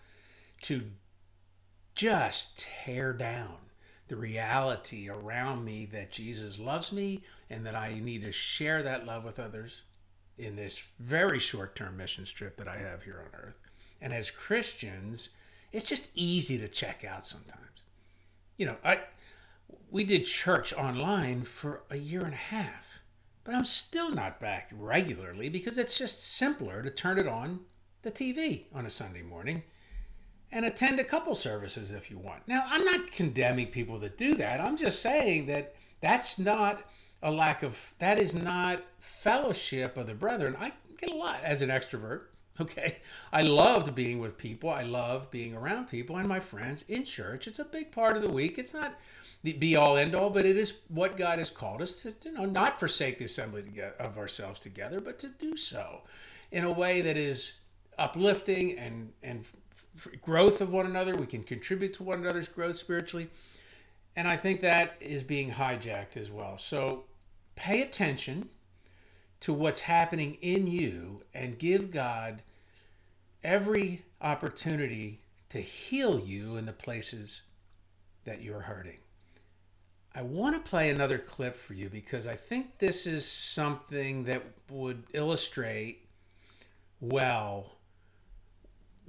to 0.61 0.83
just 1.95 2.59
tear 2.59 3.13
down 3.13 3.57
the 4.07 4.15
reality 4.15 5.09
around 5.09 5.65
me 5.65 5.87
that 5.91 6.11
Jesus 6.11 6.59
loves 6.59 6.91
me 6.91 7.23
and 7.49 7.65
that 7.65 7.75
I 7.75 7.99
need 7.99 8.21
to 8.21 8.31
share 8.31 8.83
that 8.83 9.05
love 9.05 9.23
with 9.23 9.39
others 9.39 9.81
in 10.37 10.55
this 10.55 10.81
very 10.99 11.39
short 11.39 11.75
term 11.75 11.97
mission 11.97 12.25
trip 12.25 12.57
that 12.57 12.67
I 12.67 12.77
have 12.77 13.03
here 13.03 13.23
on 13.25 13.39
earth. 13.39 13.59
And 14.03 14.13
as 14.13 14.29
Christians, 14.29 15.29
it's 15.71 15.87
just 15.87 16.09
easy 16.13 16.57
to 16.57 16.67
check 16.67 17.05
out 17.05 17.23
sometimes. 17.23 17.83
You 18.57 18.65
know, 18.65 18.75
I 18.83 18.99
we 19.89 20.03
did 20.03 20.25
church 20.25 20.73
online 20.73 21.43
for 21.43 21.83
a 21.89 21.95
year 21.95 22.23
and 22.25 22.33
a 22.33 22.37
half, 22.37 22.99
but 23.45 23.55
I'm 23.55 23.63
still 23.63 24.11
not 24.11 24.41
back 24.41 24.69
regularly 24.73 25.47
because 25.47 25.77
it's 25.77 25.97
just 25.97 26.21
simpler 26.35 26.83
to 26.83 26.89
turn 26.89 27.17
it 27.17 27.27
on 27.27 27.61
the 28.01 28.11
TV 28.11 28.65
on 28.73 28.85
a 28.85 28.89
Sunday 28.89 29.21
morning 29.21 29.63
and 30.51 30.65
attend 30.65 30.99
a 30.99 31.05
couple 31.05 31.33
services 31.33 31.91
if 31.91 32.11
you 32.11 32.17
want. 32.17 32.45
Now, 32.45 32.65
I'm 32.67 32.83
not 32.83 33.11
condemning 33.11 33.67
people 33.67 33.99
that 33.99 34.17
do 34.17 34.35
that. 34.35 34.59
I'm 34.59 34.77
just 34.77 35.01
saying 35.01 35.45
that 35.45 35.75
that's 36.01 36.37
not 36.37 36.83
a 37.21 37.31
lack 37.31 37.63
of, 37.63 37.77
that 37.99 38.19
is 38.19 38.35
not 38.35 38.83
fellowship 38.99 39.95
of 39.95 40.07
the 40.07 40.13
brethren. 40.13 40.57
I 40.59 40.73
get 40.97 41.09
a 41.09 41.15
lot 41.15 41.39
as 41.41 41.61
an 41.61 41.69
extrovert. 41.69 42.23
Okay. 42.61 42.97
I 43.31 43.41
loved 43.41 43.95
being 43.95 44.19
with 44.19 44.37
people. 44.37 44.69
I 44.69 44.83
love 44.83 45.31
being 45.31 45.55
around 45.55 45.89
people 45.89 46.17
and 46.17 46.27
my 46.27 46.39
friends 46.39 46.85
in 46.87 47.03
church. 47.03 47.47
It's 47.47 47.57
a 47.57 47.65
big 47.65 47.91
part 47.91 48.15
of 48.15 48.21
the 48.21 48.31
week. 48.31 48.59
It's 48.59 48.75
not 48.75 48.93
the 49.41 49.53
be 49.53 49.75
all 49.75 49.97
end 49.97 50.15
all, 50.15 50.29
but 50.29 50.45
it 50.45 50.55
is 50.55 50.79
what 50.87 51.17
God 51.17 51.39
has 51.39 51.49
called 51.49 51.81
us 51.81 52.03
to, 52.03 52.13
you 52.23 52.31
know, 52.31 52.45
not 52.45 52.79
forsake 52.79 53.17
the 53.17 53.25
assembly 53.25 53.63
of 53.99 54.17
ourselves 54.17 54.59
together, 54.59 55.01
but 55.01 55.19
to 55.19 55.27
do 55.27 55.57
so 55.57 56.01
in 56.51 56.63
a 56.63 56.71
way 56.71 57.01
that 57.01 57.17
is 57.17 57.53
uplifting 57.97 58.77
and, 58.77 59.11
and 59.21 59.45
growth 60.21 60.61
of 60.61 60.71
one 60.71 60.85
another. 60.85 61.15
We 61.15 61.25
can 61.25 61.43
contribute 61.43 61.93
to 61.95 62.03
one 62.03 62.19
another's 62.19 62.47
growth 62.47 62.77
spiritually. 62.77 63.29
And 64.15 64.27
I 64.27 64.37
think 64.37 64.61
that 64.61 64.95
is 64.99 65.23
being 65.23 65.51
hijacked 65.51 66.17
as 66.17 66.29
well. 66.29 66.57
So 66.57 67.05
pay 67.55 67.81
attention 67.81 68.49
to 69.43 69.51
what's 69.51 69.81
happening 69.81 70.37
in 70.39 70.67
you 70.67 71.21
and 71.33 71.59
give 71.59 71.91
God 71.91 72.41
every 73.43 74.05
opportunity 74.21 75.19
to 75.49 75.59
heal 75.59 76.17
you 76.17 76.55
in 76.55 76.65
the 76.65 76.71
places 76.71 77.41
that 78.23 78.41
you're 78.41 78.61
hurting. 78.61 78.99
I 80.15 80.21
want 80.21 80.55
to 80.55 80.69
play 80.69 80.89
another 80.89 81.17
clip 81.17 81.57
for 81.57 81.73
you 81.73 81.89
because 81.89 82.25
I 82.25 82.37
think 82.37 82.79
this 82.79 83.05
is 83.05 83.29
something 83.29 84.23
that 84.23 84.43
would 84.69 85.03
illustrate 85.11 86.07
well 87.01 87.73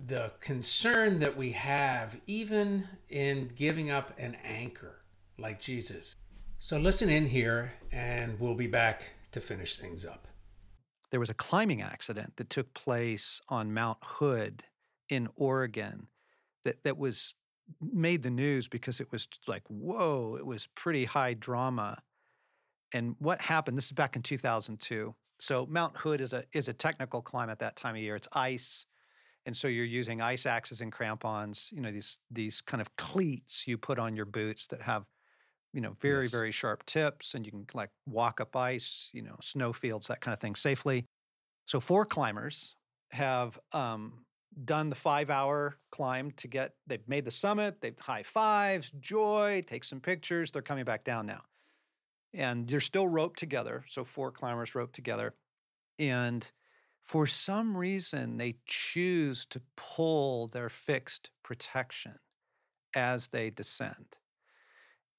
the 0.05 0.33
concern 0.41 1.21
that 1.21 1.37
we 1.37 1.53
have, 1.53 2.21
even 2.27 2.89
in 3.09 3.53
giving 3.55 3.89
up 3.89 4.11
an 4.19 4.37
anchor 4.43 4.97
like 5.39 5.61
Jesus. 5.61 6.17
So, 6.59 6.77
listen 6.77 7.09
in 7.09 7.27
here, 7.27 7.75
and 7.93 8.41
we'll 8.41 8.57
be 8.57 8.67
back 8.67 9.13
to 9.35 9.41
finish 9.41 9.77
things 9.77 10.05
up. 10.05 10.27
There 11.11 11.21
was 11.21 11.31
a 11.31 11.35
climbing 11.35 11.83
accident 11.83 12.37
that 12.37 12.51
took 12.51 12.73
place 12.75 13.41
on 13.49 13.75
Mount 13.75 13.99
Hood 14.03 14.65
in 15.09 15.29
Oregon 15.37 16.09
that, 16.65 16.83
that 16.85 16.97
was 16.97 17.35
made 17.81 18.23
the 18.23 18.31
news 18.31 18.69
because 18.69 19.01
it 19.01 19.11
was 19.13 19.29
like, 19.47 19.63
whoa, 19.69 20.37
it 20.39 20.47
was 20.47 20.69
pretty 20.75 21.05
high 21.05 21.35
drama. 21.35 22.03
And 22.93 23.17
what 23.19 23.41
happened? 23.41 23.77
This 23.77 23.87
is 23.87 23.93
back 23.93 24.17
in 24.17 24.23
2002. 24.23 25.15
So 25.41 25.67
Mount 25.69 25.97
Hood 25.97 26.21
is 26.21 26.33
a 26.33 26.45
is 26.53 26.69
a 26.69 26.73
technical 26.73 27.21
climb 27.21 27.51
at 27.51 27.59
that 27.59 27.77
time 27.77 27.97
of 27.97 28.01
year. 28.01 28.17
It's 28.17 28.29
ice 28.33 28.87
and 29.47 29.57
so 29.57 29.69
you're 29.69 29.85
using 29.85 30.21
ice 30.21 30.47
axes 30.47 30.81
and 30.81 30.93
crampons 30.93 31.69
you 31.73 31.81
know 31.81 31.91
these 31.91 32.19
these 32.31 32.61
kind 32.61 32.81
of 32.81 32.95
cleats 32.97 33.67
you 33.67 33.77
put 33.77 33.99
on 33.99 34.17
your 34.17 34.25
boots 34.25 34.67
that 34.69 34.81
have 34.81 35.05
you 35.75 35.81
know 35.81 35.95
very 36.01 36.25
yes. 36.25 36.33
very 36.33 36.51
sharp 36.51 36.85
tips 36.87 37.35
and 37.35 37.45
you 37.45 37.53
can 37.53 37.67
like 37.75 37.91
walk 38.07 38.41
up 38.41 38.57
ice 38.57 39.11
you 39.13 39.23
know 39.23 39.37
snow 39.43 39.73
fields 39.73 40.07
that 40.07 40.21
kind 40.21 40.33
of 40.33 40.41
thing 40.41 40.55
safely 40.55 41.05
so 41.67 41.81
four 41.81 42.05
climbers 42.05 42.77
have 43.11 43.59
um, 43.73 44.25
done 44.65 44.89
the 44.89 44.97
five 44.97 45.31
hour 45.31 45.77
climb 45.91 46.31
to 46.33 46.49
get 46.49 46.73
they've 46.87 47.07
made 47.09 47.25
the 47.25 47.31
summit 47.31 47.81
they've 47.81 47.99
high 47.99 48.23
fives 48.23 48.91
joy 49.01 49.63
take 49.67 49.85
some 49.85 50.01
pictures 50.01 50.51
they're 50.51 50.63
coming 50.63 50.85
back 50.85 51.05
down 51.05 51.27
now 51.27 51.43
and 52.33 52.71
you're 52.71 52.81
still 52.81 53.09
roped 53.09 53.39
together 53.39 53.85
so 53.89 54.05
four 54.05 54.31
climbers 54.31 54.75
roped 54.75 54.95
together 54.95 55.35
and 55.99 56.51
for 57.05 57.27
some 57.27 57.77
reason, 57.77 58.39
they 58.39 58.57
choose 58.67 59.45
to 59.47 59.61
pull 59.77 60.49
their 60.49 60.71
fixed 60.71 61.31
protection 61.43 62.19
as 62.95 63.29
they 63.29 63.51
descend. 63.51 64.17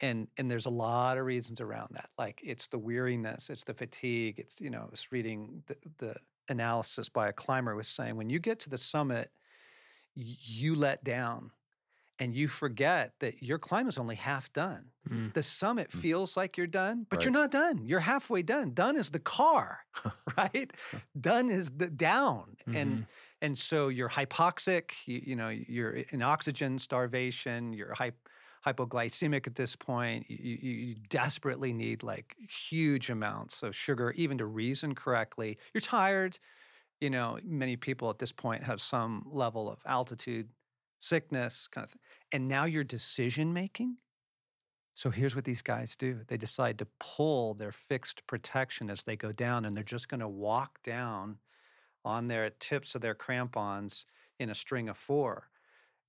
And, 0.02 0.28
and 0.38 0.52
there's 0.52 0.66
a 0.66 0.72
lot 0.72 1.18
of 1.18 1.26
reasons 1.26 1.62
around 1.62 1.90
that. 1.92 2.10
Like 2.18 2.42
it's 2.44 2.68
the 2.68 2.78
weariness, 2.78 3.50
it's 3.50 3.64
the 3.64 3.74
fatigue. 3.74 4.40
It's, 4.40 4.60
you 4.60 4.70
know, 4.70 4.82
I 4.82 4.92
was 4.92 5.08
reading 5.12 5.64
the, 5.68 5.76
the 5.98 6.16
analysis 6.50 7.10
by 7.10 7.30
a 7.30 7.34
climber 7.34 7.76
was 7.76 7.88
saying 7.88 8.16
when 8.16 8.30
you 8.30 8.40
get 8.40 8.60
to 8.62 8.70
the 8.70 8.78
summit, 8.78 9.32
you 10.16 10.76
let 10.76 11.04
down 11.04 11.52
and 12.20 12.34
you 12.34 12.48
forget 12.48 13.12
that 13.20 13.44
your 13.44 13.58
climb 13.58 13.88
is 13.88 13.98
only 13.98 14.16
half 14.16 14.52
done. 14.54 14.86
Mm. 15.10 15.34
The 15.34 15.44
summit 15.44 15.90
mm. 15.90 16.00
feels 16.00 16.38
like 16.38 16.58
you're 16.58 16.68
done, 16.68 17.06
but 17.10 17.18
right. 17.18 17.26
you're 17.26 17.34
not 17.34 17.52
done. 17.52 17.86
You're 17.86 18.00
halfway 18.00 18.42
done. 18.42 18.74
Done 18.74 18.96
is 18.96 19.10
the 19.10 19.20
car, 19.20 19.80
right? 20.38 20.72
done 21.20 21.50
is 21.50 21.70
the 21.76 21.88
down. 21.88 22.56
Mm-hmm. 22.68 22.78
And 22.78 23.06
and 23.42 23.58
so 23.58 23.90
you're 23.90 24.10
hypoxic, 24.10 24.92
you, 25.06 25.22
you, 25.24 25.36
know, 25.36 25.50
you're 25.50 25.92
in 25.92 26.22
oxygen 26.22 26.80
starvation, 26.80 27.74
you're 27.74 27.94
hypoglycemic 28.66 29.48
at 29.48 29.56
this 29.56 29.76
point. 29.76 30.26
You, 30.30 30.58
you 30.62 30.96
desperately 31.10 31.74
need 31.74 32.04
like 32.04 32.36
huge 32.70 33.10
amounts 33.10 33.64
of 33.64 33.76
sugar, 33.76 34.12
even 34.16 34.38
to 34.40 34.46
reason 34.46 34.96
correctly. 34.96 35.58
You're 35.74 35.82
tired. 35.82 36.40
You 37.02 37.10
know, 37.10 37.40
many 37.44 37.76
people 37.76 38.10
at 38.10 38.20
this 38.20 38.32
point 38.32 38.64
have 38.64 38.82
some 38.82 39.26
level 39.30 39.70
of 39.70 39.80
altitude 39.86 40.48
sickness, 41.00 41.68
kind 41.68 41.86
of 41.86 41.92
thing. 41.92 42.02
And 42.32 42.48
now 42.48 42.66
your 42.66 42.84
decision 42.84 43.54
making. 43.54 43.98
So 44.96 45.10
here's 45.10 45.36
what 45.36 45.44
these 45.44 45.62
guys 45.62 45.96
do 45.98 46.22
they 46.28 46.38
decide 46.38 46.80
to 46.80 46.88
pull 47.00 47.54
their 47.54 47.74
fixed 47.74 48.26
protection 48.28 48.90
as 48.90 49.04
they 49.04 49.18
go 49.18 49.32
down, 49.32 49.66
and 49.66 49.76
they're 49.76 49.84
just 49.84 50.08
going 50.08 50.22
to 50.22 50.28
walk 50.28 50.82
down 50.84 51.38
on 52.06 52.28
their 52.28 52.50
tips 52.60 52.96
of 52.96 53.02
their 53.02 53.16
crampons 53.16 54.06
in 54.40 54.50
a 54.50 54.56
string 54.56 54.88
of 54.88 54.98
four. 54.98 55.50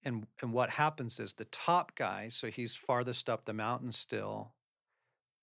And, 0.07 0.27
and 0.41 0.53
what 0.53 0.71
happens 0.71 1.19
is 1.19 1.33
the 1.35 1.47
top 1.47 1.95
guy, 1.97 2.29
so 2.31 2.47
he's 2.47 2.77
farthest 2.77 3.29
up 3.29 3.45
the 3.45 3.53
mountain 3.53 3.91
still, 3.91 4.55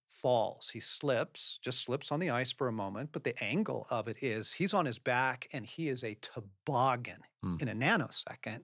falls. 0.08 0.70
He 0.72 0.80
slips, 0.80 1.60
just 1.62 1.84
slips 1.84 2.12
on 2.12 2.20
the 2.20 2.30
ice 2.30 2.52
for 2.52 2.70
a 2.70 2.72
moment, 2.72 3.10
but 3.12 3.24
the 3.24 3.42
angle 3.44 3.86
of 3.90 4.08
it 4.08 4.18
is 4.22 4.54
he's 4.54 4.74
on 4.74 4.86
his 4.86 4.98
back 4.98 5.50
and 5.52 5.66
he 5.66 5.90
is 5.90 6.04
a 6.04 6.18
toboggan 6.22 7.20
mm. 7.46 7.62
in 7.62 7.68
a 7.68 7.76
nanosecond. 7.76 8.62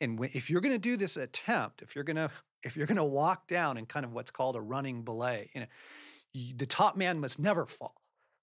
And 0.00 0.18
if 0.34 0.50
you're 0.50 0.60
going 0.60 0.74
to 0.74 0.78
do 0.78 0.96
this 0.96 1.16
attempt, 1.16 1.82
if 1.82 1.94
you're 1.94 2.04
going 2.04 2.16
to 2.16 2.30
if 2.64 2.76
you're 2.76 2.86
going 2.86 2.96
to 2.96 3.04
walk 3.04 3.46
down 3.46 3.78
in 3.78 3.86
kind 3.86 4.04
of 4.04 4.12
what's 4.12 4.32
called 4.32 4.56
a 4.56 4.60
running 4.60 5.04
belay, 5.04 5.48
you 5.54 5.60
know, 5.60 5.66
you, 6.32 6.56
the 6.56 6.66
top 6.66 6.96
man 6.96 7.20
must 7.20 7.38
never 7.38 7.66
fall. 7.66 7.94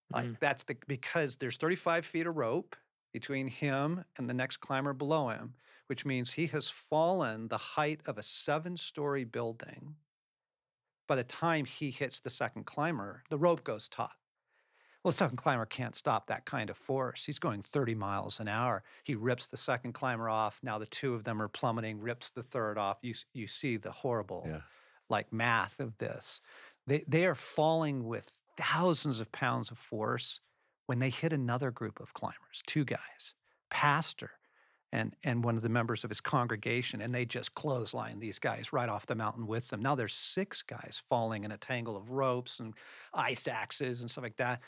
Like 0.09 0.25
mm-hmm. 0.25 0.33
that's 0.39 0.63
the 0.63 0.77
because 0.87 1.35
there's 1.35 1.57
35 1.57 2.05
feet 2.05 2.27
of 2.27 2.37
rope 2.37 2.77
between 3.11 3.47
him 3.47 4.03
and 4.17 4.29
the 4.29 4.33
next 4.33 4.57
climber 4.57 4.93
below 4.93 5.29
him, 5.29 5.53
which 5.87 6.05
means 6.05 6.31
he 6.31 6.47
has 6.47 6.69
fallen 6.69 7.47
the 7.47 7.57
height 7.57 8.01
of 8.05 8.17
a 8.17 8.23
seven-story 8.23 9.23
building 9.23 9.95
by 11.07 11.15
the 11.15 11.23
time 11.23 11.65
he 11.65 11.91
hits 11.91 12.19
the 12.19 12.29
second 12.29 12.65
climber, 12.65 13.23
the 13.29 13.37
rope 13.37 13.63
goes 13.63 13.87
taut. 13.87 14.15
Well, 15.03 15.11
the 15.11 15.17
second 15.17 15.37
climber 15.37 15.67
can't 15.67 15.95
stop 15.95 16.25
that 16.27 16.45
kind 16.45 16.71
of 16.71 16.77
force. 16.77 17.23
He's 17.23 17.37
going 17.37 17.61
30 17.61 17.93
miles 17.93 18.39
an 18.39 18.47
hour. 18.47 18.83
He 19.03 19.13
rips 19.13 19.45
the 19.47 19.57
second 19.57 19.93
climber 19.93 20.29
off. 20.29 20.59
Now 20.63 20.79
the 20.79 20.87
two 20.87 21.13
of 21.13 21.23
them 21.23 21.39
are 21.41 21.47
plummeting, 21.47 21.99
rips 21.99 22.31
the 22.31 22.41
third 22.41 22.79
off. 22.79 22.97
You, 23.03 23.13
you 23.33 23.45
see 23.47 23.77
the 23.77 23.91
horrible 23.91 24.45
Yeah. 24.47 24.61
like 25.09 25.31
math 25.31 25.79
of 25.79 25.95
this. 25.99 26.41
They, 26.87 27.03
they 27.07 27.27
are 27.27 27.35
falling 27.35 28.03
with 28.05 28.31
thousands 28.57 29.19
of 29.21 29.31
pounds 29.31 29.69
of 29.69 29.77
force 29.77 30.39
when 30.87 30.97
they 30.97 31.11
hit 31.11 31.33
another 31.33 31.69
group 31.69 31.99
of 31.99 32.13
climbers, 32.15 32.63
two 32.65 32.83
guys, 32.85 33.35
pastor 33.69 34.31
and, 34.95 35.13
and 35.25 35.43
one 35.43 35.57
of 35.57 35.61
the 35.61 35.67
members 35.69 36.05
of 36.05 36.09
his 36.09 36.21
congregation, 36.21 37.01
and 37.01 37.13
they 37.13 37.25
just 37.25 37.53
clothesline 37.53 38.17
these 38.17 38.39
guys 38.39 38.71
right 38.71 38.87
off 38.87 39.05
the 39.05 39.15
mountain 39.15 39.45
with 39.45 39.67
them. 39.67 39.81
Now 39.81 39.93
there's 39.93 40.13
six 40.13 40.61
guys 40.61 41.03
falling 41.09 41.43
in 41.43 41.51
a 41.51 41.57
tangle 41.57 41.97
of 41.97 42.11
ropes 42.11 42.61
and 42.61 42.73
ice 43.13 43.45
axes 43.47 43.99
and 43.99 44.09
stuff 44.09 44.23
like 44.23 44.37
that. 44.37 44.61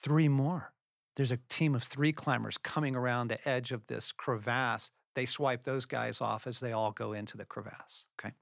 Three 0.00 0.28
more. 0.28 0.72
There's 1.16 1.32
a 1.32 1.38
team 1.50 1.74
of 1.74 1.82
three 1.82 2.12
climbers 2.12 2.56
coming 2.56 2.96
around 2.96 3.28
the 3.28 3.46
edge 3.46 3.72
of 3.72 3.86
this 3.88 4.10
crevasse. 4.10 4.90
They 5.14 5.26
swipe 5.26 5.64
those 5.64 5.84
guys 5.84 6.22
off 6.22 6.46
as 6.46 6.58
they 6.58 6.72
all 6.72 6.92
go 6.92 7.12
into 7.12 7.36
the 7.36 7.44
crevasse. 7.44 8.06
Okay. 8.18 8.32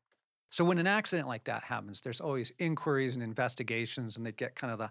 So 0.50 0.64
when 0.64 0.78
an 0.78 0.86
accident 0.86 1.26
like 1.26 1.42
that 1.44 1.64
happens, 1.64 2.00
there's 2.00 2.20
always 2.20 2.52
inquiries 2.60 3.14
and 3.14 3.22
investigations, 3.22 4.16
and 4.16 4.24
they 4.24 4.32
get 4.32 4.54
kind 4.54 4.72
of 4.72 4.78
the 4.78 4.90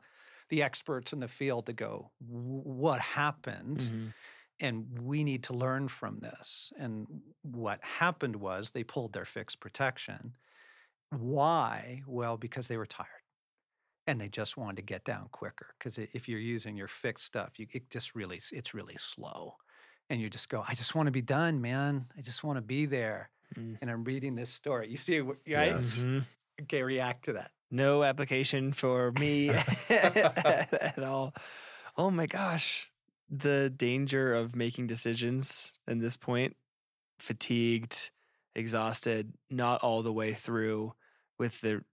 the 0.50 0.64
experts 0.64 1.14
in 1.14 1.20
the 1.20 1.28
field 1.28 1.68
to 1.68 1.74
go, 1.74 2.10
what 2.28 3.00
happened? 3.00 3.78
Mhm. 3.78 4.14
And 4.62 4.86
we 5.02 5.24
need 5.24 5.44
to 5.44 5.54
learn 5.54 5.88
from 5.88 6.20
this. 6.20 6.74
And 6.78 7.08
what 7.44 7.80
happened 7.82 8.36
was 8.36 8.72
they 8.72 8.84
pulled 8.84 9.14
their 9.14 9.26
fixed 9.26 9.60
protection. 9.62 10.34
Why? 11.12 12.02
Well, 12.06 12.38
because 12.38 12.68
they 12.68 12.78
were 12.78 12.86
tired 12.86 13.08
and 14.06 14.20
they 14.20 14.28
just 14.28 14.58
wanted 14.58 14.76
to 14.78 14.82
get 14.82 15.04
down 15.06 15.28
quicker. 15.32 15.68
Because 15.78 15.98
if 15.98 16.28
you're 16.28 16.40
using 16.40 16.76
your 16.76 16.88
fixed 16.88 17.26
stuff, 17.26 17.58
you 17.58 17.68
it 17.72 17.90
just 17.90 18.16
really 18.16 18.42
it's 18.52 18.74
really 18.74 18.98
slow, 18.98 19.56
and 20.10 20.20
you 20.20 20.30
just 20.30 20.50
go, 20.50 20.64
I 20.68 20.74
just 20.76 20.94
want 20.96 21.08
to 21.08 21.12
be 21.12 21.22
done, 21.22 21.62
man. 21.62 22.06
I 22.18 22.22
just 22.22 22.44
want 22.44 22.58
to 22.58 22.62
be 22.62 22.86
there. 22.86 23.30
Mm. 23.58 23.78
And 23.82 23.90
I'm 23.90 24.04
reading 24.04 24.36
this 24.36 24.50
story. 24.50 24.90
You 24.90 24.98
see, 24.98 25.22
what- 25.22 25.38
right? 25.48 25.72
Yes. 25.72 26.00
Mhm. 26.00 26.26
Okay, 26.64 26.84
react 26.84 27.26
to 27.26 27.34
that. 27.34 27.52
No 27.72 28.04
application 28.04 28.74
for 28.74 29.12
me 29.14 29.50
at 29.90 31.00
all. 31.04 31.34
Oh 31.98 32.10
my 32.12 32.26
gosh. 32.26 32.90
The 33.30 33.70
danger 33.70 34.34
of 34.34 34.56
making 34.56 34.88
decisions 34.88 35.78
in 35.88 36.00
this 36.00 36.18
point, 36.18 36.56
fatigued, 37.20 38.12
exhausted, 38.56 39.34
not 39.50 39.82
all 39.82 40.02
the 40.02 40.14
way 40.14 40.34
through 40.34 40.94
with 41.38 41.60
the 41.62 41.84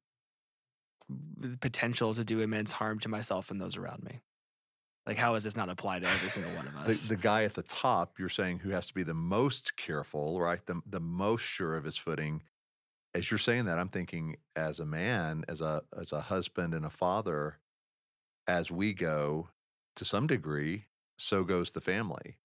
the 1.38 1.57
potential 1.59 2.14
to 2.14 2.25
do 2.25 2.40
immense 2.40 2.73
harm 2.73 2.99
to 2.99 3.09
myself 3.09 3.52
and 3.52 3.61
those 3.61 3.76
around 3.76 4.02
me. 4.02 4.23
Like, 5.07 5.16
how 5.16 5.35
does 5.35 5.45
this 5.45 5.55
not 5.55 5.69
apply 5.69 6.00
to 6.00 6.09
every 6.09 6.28
single 6.31 6.50
one 6.52 6.66
of 6.66 6.75
The, 6.85 6.90
us? 6.90 7.07
the 7.09 7.16
guy 7.16 7.45
at 7.45 7.55
the 7.55 7.62
top, 7.62 8.19
you're 8.19 8.28
saying, 8.28 8.59
who 8.59 8.71
has 8.71 8.88
to 8.88 8.95
be 8.95 9.05
the 9.05 9.14
most 9.14 9.76
careful, 9.76 10.40
right? 10.40 10.64
The 10.66 10.81
the 10.87 11.00
most 11.00 11.43
sure 11.43 11.76
of 11.76 11.85
his 11.85 11.97
footing. 11.97 12.43
As 13.14 13.31
you're 13.31 13.38
saying 13.38 13.66
that, 13.66 13.78
I'm 13.78 13.88
thinking 13.88 14.37
as 14.57 14.81
a 14.81 14.85
man, 14.87 15.45
as 15.49 15.61
a 15.61 15.83
as 15.99 16.12
a 16.12 16.21
husband 16.23 16.75
and 16.75 16.85
a 16.85 16.90
father, 16.90 17.59
as 18.49 18.71
we 18.71 18.93
go 18.93 19.49
to 19.95 20.05
some 20.05 20.26
degree, 20.26 20.87
so 21.16 21.44
goes 21.44 21.70
the 21.70 21.80
family. 21.80 22.38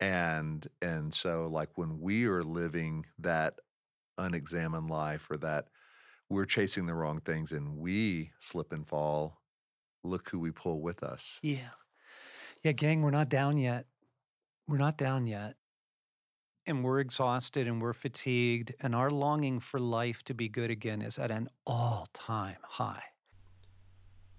And 0.00 0.66
and 0.82 1.12
so 1.12 1.48
like 1.50 1.70
when 1.76 2.00
we 2.00 2.24
are 2.24 2.42
living 2.42 3.06
that 3.18 3.54
unexamined 4.18 4.90
life 4.90 5.30
or 5.30 5.36
that 5.38 5.68
we're 6.28 6.44
chasing 6.44 6.86
the 6.86 6.94
wrong 6.94 7.20
things 7.20 7.52
and 7.52 7.76
we 7.76 8.30
slip 8.38 8.72
and 8.72 8.86
fall, 8.86 9.40
look 10.02 10.28
who 10.28 10.38
we 10.38 10.50
pull 10.50 10.80
with 10.80 11.02
us. 11.02 11.38
Yeah. 11.42 11.70
Yeah, 12.62 12.72
gang, 12.72 13.02
we're 13.02 13.10
not 13.10 13.28
down 13.28 13.58
yet. 13.58 13.86
We're 14.66 14.78
not 14.78 14.96
down 14.96 15.26
yet. 15.26 15.54
And 16.66 16.82
we're 16.82 17.00
exhausted 17.00 17.68
and 17.68 17.80
we're 17.80 17.92
fatigued, 17.92 18.74
and 18.80 18.94
our 18.94 19.10
longing 19.10 19.60
for 19.60 19.78
life 19.78 20.22
to 20.24 20.34
be 20.34 20.48
good 20.48 20.70
again 20.70 21.02
is 21.02 21.18
at 21.18 21.30
an 21.30 21.50
all 21.66 22.08
time 22.14 22.56
high. 22.62 23.02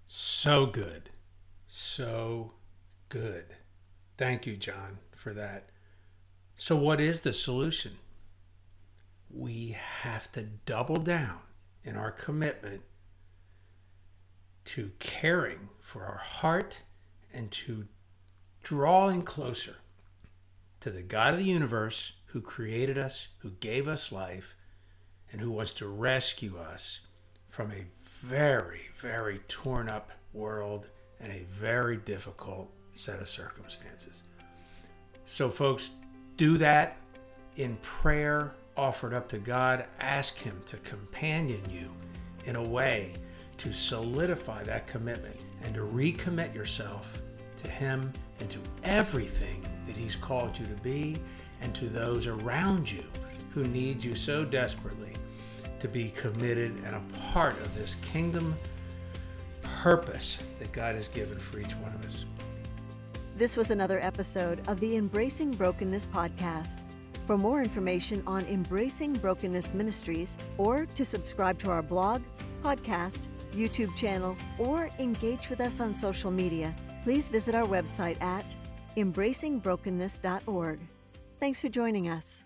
So 0.08 0.66
good. 0.66 1.10
So 1.66 2.54
good. 3.08 3.44
Thank 4.16 4.46
you, 4.46 4.56
John, 4.56 4.98
for 5.14 5.32
that. 5.34 5.68
So, 6.56 6.76
what 6.76 7.00
is 7.00 7.20
the 7.20 7.32
solution? 7.32 7.98
We 9.30 9.76
have 10.02 10.32
to 10.32 10.42
double 10.42 10.96
down 10.96 11.40
in 11.84 11.96
our 11.96 12.10
commitment 12.10 12.82
to 14.66 14.92
caring 14.98 15.68
for 15.80 16.04
our 16.04 16.18
heart 16.18 16.82
and 17.32 17.50
to 17.50 17.86
drawing 18.62 19.22
closer 19.22 19.76
to 20.80 20.90
the 20.90 21.02
God 21.02 21.34
of 21.34 21.38
the 21.38 21.44
universe 21.44 22.12
who 22.26 22.40
created 22.40 22.98
us, 22.98 23.28
who 23.38 23.50
gave 23.50 23.86
us 23.86 24.10
life, 24.10 24.54
and 25.30 25.40
who 25.40 25.50
wants 25.50 25.72
to 25.74 25.86
rescue 25.86 26.58
us 26.58 27.00
from 27.48 27.70
a 27.70 27.86
very, 28.20 28.82
very 28.98 29.40
torn 29.48 29.88
up 29.88 30.10
world 30.32 30.88
and 31.20 31.32
a 31.32 31.44
very 31.50 31.96
difficult 31.96 32.70
set 32.96 33.20
of 33.20 33.28
circumstances. 33.28 34.24
So, 35.24 35.50
folks, 35.50 35.90
do 36.36 36.58
that 36.58 36.96
in 37.56 37.76
prayer 37.76 38.52
offered 38.76 39.14
up 39.14 39.28
to 39.28 39.38
God. 39.38 39.84
Ask 40.00 40.36
Him 40.36 40.60
to 40.66 40.76
companion 40.78 41.62
you 41.70 41.90
in 42.44 42.56
a 42.56 42.62
way 42.62 43.12
to 43.58 43.72
solidify 43.72 44.62
that 44.64 44.86
commitment 44.86 45.36
and 45.62 45.74
to 45.74 45.80
recommit 45.80 46.54
yourself 46.54 47.20
to 47.62 47.70
Him 47.70 48.12
and 48.40 48.48
to 48.50 48.58
everything 48.84 49.64
that 49.86 49.96
He's 49.96 50.14
called 50.14 50.58
you 50.58 50.66
to 50.66 50.82
be 50.82 51.16
and 51.60 51.74
to 51.74 51.88
those 51.88 52.26
around 52.26 52.90
you 52.90 53.04
who 53.50 53.64
need 53.64 54.04
you 54.04 54.14
so 54.14 54.44
desperately 54.44 55.12
to 55.78 55.88
be 55.88 56.10
committed 56.10 56.72
and 56.84 56.94
a 56.94 57.02
part 57.30 57.58
of 57.60 57.74
this 57.74 57.96
kingdom 57.96 58.56
purpose 59.62 60.38
that 60.58 60.72
God 60.72 60.94
has 60.94 61.08
given 61.08 61.38
for 61.38 61.58
each 61.58 61.74
one 61.76 61.92
of 61.92 62.04
us. 62.04 62.24
This 63.36 63.54
was 63.54 63.70
another 63.70 64.00
episode 64.00 64.66
of 64.66 64.80
the 64.80 64.96
Embracing 64.96 65.50
Brokenness 65.50 66.06
podcast. 66.06 66.80
For 67.26 67.36
more 67.36 67.60
information 67.62 68.22
on 68.26 68.46
Embracing 68.46 69.12
Brokenness 69.12 69.74
Ministries 69.74 70.38
or 70.56 70.86
to 70.94 71.04
subscribe 71.04 71.58
to 71.58 71.70
our 71.70 71.82
blog, 71.82 72.22
podcast, 72.64 73.28
YouTube 73.52 73.94
channel, 73.94 74.38
or 74.58 74.88
engage 74.98 75.50
with 75.50 75.60
us 75.60 75.80
on 75.80 75.92
social 75.92 76.30
media, 76.30 76.74
please 77.04 77.28
visit 77.28 77.54
our 77.54 77.66
website 77.66 78.18
at 78.22 78.56
embracingbrokenness.org. 78.96 80.80
Thanks 81.38 81.60
for 81.60 81.68
joining 81.68 82.08
us. 82.08 82.45